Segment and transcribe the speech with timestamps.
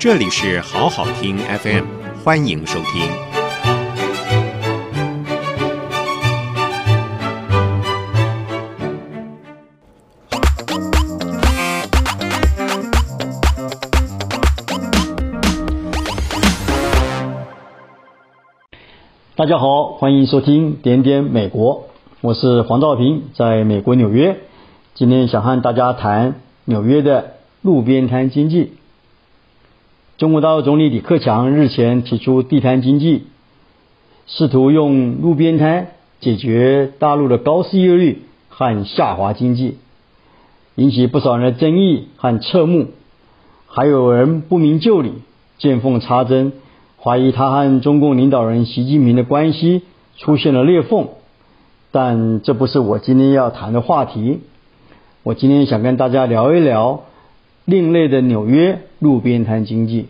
[0.00, 1.84] 这里是好好听 FM，
[2.22, 3.02] 欢迎收听。
[19.34, 21.88] 大家好，欢迎收听点点美国，
[22.20, 24.36] 我是黄兆平，在美国纽约。
[24.94, 26.36] 今天想和大家谈
[26.66, 28.74] 纽约的路边摊经济。
[30.18, 33.26] 中国大陆总理李克强日前提出地摊经济，
[34.26, 39.78] 试图用路边摊解决大陆的高失业率和下滑经济，
[40.74, 42.88] 引起不少人的争议和侧目，
[43.68, 45.12] 还有人不明就里，
[45.56, 46.52] 见缝插针，
[47.00, 49.82] 怀疑他和中共领导人习近平的关系
[50.16, 51.10] 出现了裂缝。
[51.92, 54.40] 但这不是我今天要谈的话题，
[55.22, 57.04] 我今天想跟大家聊一聊。
[57.64, 60.06] 另类的纽约路边摊经济。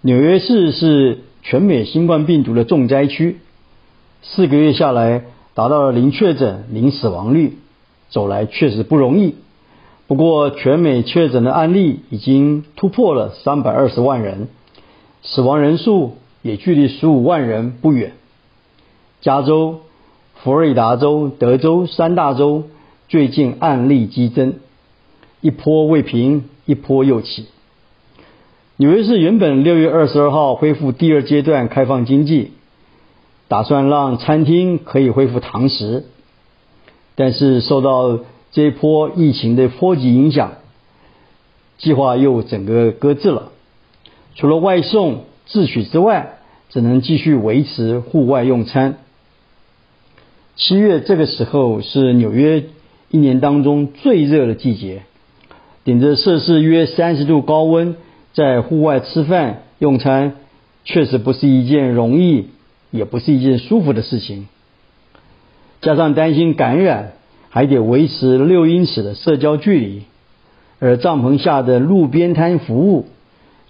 [0.00, 3.38] 纽约市是全美新冠病毒的重灾区，
[4.22, 7.56] 四个月下来达到了零确诊、零死亡率，
[8.10, 9.34] 走来确实不容易。
[10.06, 14.48] 不过，全美确诊的案例已经突破了三百二十万人，
[15.22, 18.12] 死亡人数也距离十五万人不远。
[19.22, 19.80] 加州、
[20.42, 22.64] 佛罗里达州、德州三大州
[23.08, 24.56] 最近案例激增。
[25.40, 27.46] 一波未平，一波又起。
[28.76, 32.50] 纽约市原本六月二十二号恢复第二阶段开放经济，
[33.46, 36.06] 打算让餐厅可以恢复堂食，
[37.14, 38.18] 但是受到
[38.50, 40.54] 这一波疫情的波及影响，
[41.78, 43.52] 计划又整个搁置了。
[44.34, 48.98] 除了外送自取之外，只能继续维持户外用餐。
[50.56, 52.64] 七月这个时候是纽约
[53.12, 55.04] 一年当中最热的季节。
[55.84, 57.94] 顶着摄氏约三十度高温，
[58.34, 60.34] 在户外吃饭用餐，
[60.84, 62.50] 确实不是一件容易，
[62.90, 64.48] 也不是一件舒服的事情。
[65.80, 67.12] 加上担心感染，
[67.48, 70.02] 还得维持六英尺的社交距离。
[70.80, 73.06] 而帐篷下的路边摊服务，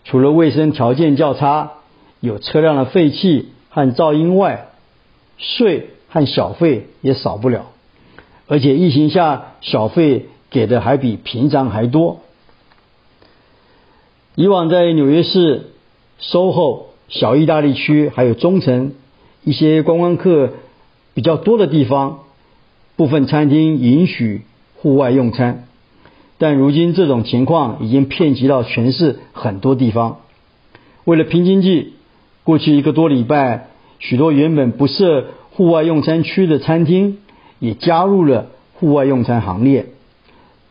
[0.04, 1.72] 除了卫生条件较差，
[2.20, 4.66] 有车辆的废气和噪音外，
[5.36, 7.66] 税和小费也少不了。
[8.48, 10.26] 而且疫情下，小费。
[10.50, 12.20] 给的还比平常还多。
[14.36, 15.70] 以往在纽约市
[16.20, 18.94] SOHO 小意大利区，还有中城
[19.44, 20.54] 一些观光客
[21.14, 22.24] 比较多的地方，
[22.96, 24.42] 部分餐厅允许
[24.76, 25.68] 户外用餐。
[26.36, 30.18] 但如今这种情况已经遍及到全市很多地方。
[31.04, 31.92] 为了拼经济，
[32.42, 33.68] 过去一个多礼拜，
[34.00, 37.18] 许多原本不设户外用餐区的餐厅
[37.60, 39.86] 也加入了户外用餐行列。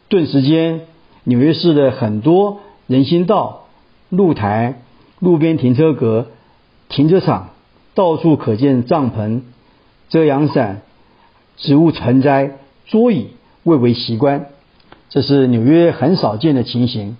[0.09, 0.81] 顿时间，
[1.23, 2.59] 纽约市的很多
[2.93, 3.63] 人行道、
[4.11, 4.75] 露台、
[5.17, 6.27] 路边停车格、
[6.89, 7.49] 停车场，
[7.95, 9.41] 到处可见帐篷、
[10.09, 10.83] 遮阳伞、
[11.57, 12.51] 植物盆栽、
[12.85, 13.29] 桌椅，
[13.63, 14.45] 蔚为奇观。
[15.09, 17.17] 这是纽约很少见的情形。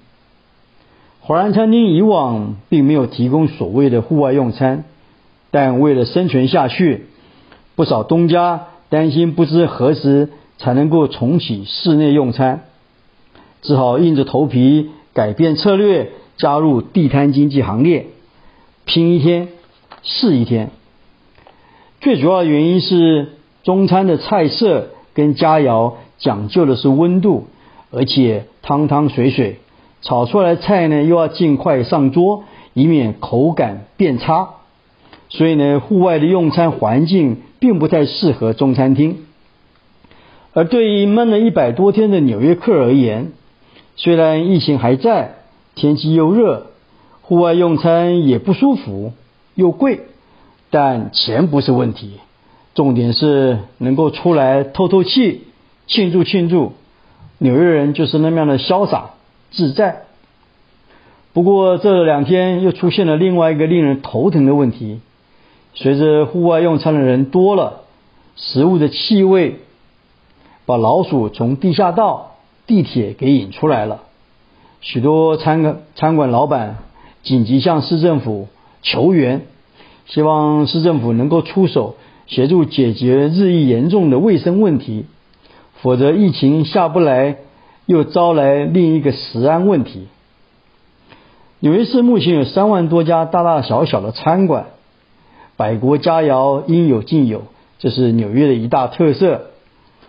[1.22, 4.84] 华人餐厅以往并没有提供所谓的户外用餐，
[5.50, 7.08] 但为了生存下去，
[7.74, 10.30] 不少东家担心不知何时
[10.60, 12.62] 才能够重启室内用餐。
[13.64, 18.08] 只好硬着头皮改变策略，加入地摊经济行列，
[18.86, 19.50] 拼一天
[20.02, 20.72] 是一天。
[22.02, 23.30] 最主要原因是
[23.64, 27.48] 中餐的菜色跟佳肴讲究的是温度，
[27.92, 29.60] 而且汤汤水水，
[30.02, 32.44] 炒出来菜呢又要尽快上桌，
[32.74, 34.50] 以免口感变差。
[35.30, 39.26] 所以呢，户外的用餐环境并不太适合中餐厅。
[40.54, 43.32] 而对于闷了一百多天的纽约客而言，
[43.96, 45.36] 虽然疫情还在，
[45.76, 46.68] 天气又热，
[47.22, 49.14] 户外用餐也不舒服，
[49.56, 50.02] 又贵，
[50.70, 52.20] 但钱不是问题，
[52.74, 55.44] 重点是能够出来透透气，
[55.88, 56.74] 庆祝庆祝。
[57.38, 59.12] 纽约人就是那么样的潇洒
[59.52, 60.04] 自在。
[61.34, 65.00] 不过这两天又出现了另外一个令人头疼的问题，
[65.74, 67.82] 随着户外用餐的人多了，
[68.36, 69.60] 食物的气味
[70.66, 72.33] 把老鼠从地下道。
[72.66, 74.04] 地铁给引出来了，
[74.82, 76.78] 许多餐馆餐馆老板
[77.22, 78.48] 紧急向市政府
[78.82, 79.42] 求援，
[80.06, 81.96] 希望市政府能够出手
[82.28, 85.06] 协助解决日益严重的卫生问题，
[85.82, 87.38] 否则疫情下不来，
[87.86, 90.08] 又招来另一个食安问题。
[91.60, 94.68] 纽约市目前有三万多家大大小小的餐馆，
[95.56, 97.44] 百国佳肴应有尽有，
[97.80, 99.48] 这是纽约的一大特色。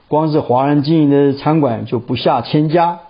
[0.08, 3.00] 光是华人经营的餐馆就不下千家，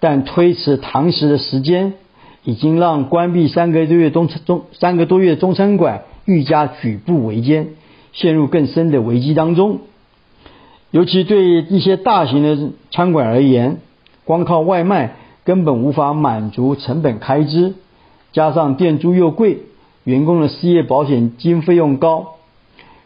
[0.00, 1.94] 但推迟堂食的时间，
[2.44, 7.68] 已经让关闭三个多月中中三个多月中餐馆愈加举步维艰，
[8.12, 9.80] 陷入更深的危机当中。
[10.90, 13.78] 尤其对一些大型的餐馆而言，
[14.24, 17.74] 光靠外卖根本无法满足成本开支，
[18.32, 19.60] 加上店租又贵，
[20.04, 22.34] 员工的失业保险金费用高，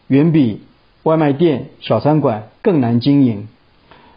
[0.07, 0.61] 远比
[1.03, 3.47] 外卖店、小餐馆更难经营。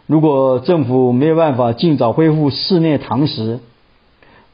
[0.07, 3.59] 如果政府没有办法尽早恢复室内堂食，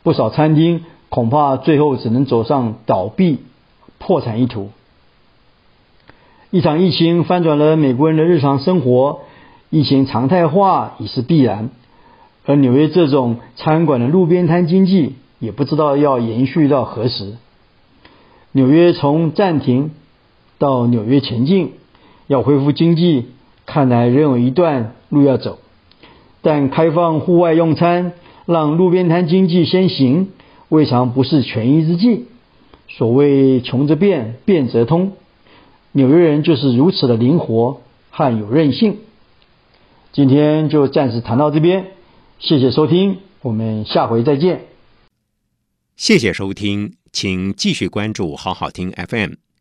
[0.01, 3.39] 不少餐厅恐怕最后只能走上倒闭、
[4.00, 4.69] 破产一途。
[6.51, 9.19] 一场疫情翻转了美国人的日常生活，
[9.69, 11.69] 疫情常态化已是必然。
[12.45, 17.36] 而纽约这种餐馆的路边摊经济，也不知道要延续到何时。
[18.51, 19.92] 纽约从暂停
[20.57, 21.74] 到纽约前进，
[22.31, 23.25] 要恢复经济，
[23.66, 25.60] 看来仍有一段路要走。
[26.42, 28.13] 但开放户外用餐，
[28.45, 30.30] 让路边摊经济先行，
[30.69, 32.28] 未尝不是权宜之计。
[32.88, 35.12] 所谓穷则变，变则通。
[35.92, 37.81] 纽约人就是如此的灵活
[38.12, 39.00] 和有韧性。
[40.13, 41.88] 今天就暂时谈到这边，
[42.39, 44.62] 谢谢收听，我们下回再见。
[45.98, 49.34] 谢谢收听，请继续关注好好听 FM，